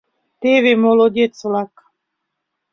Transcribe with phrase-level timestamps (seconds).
[0.41, 1.73] Теве молодец-влак...